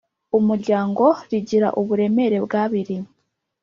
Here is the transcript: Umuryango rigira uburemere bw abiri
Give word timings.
Umuryango 0.37 1.05
rigira 1.29 1.67
uburemere 1.79 2.37
bw 2.45 2.53
abiri 2.63 2.95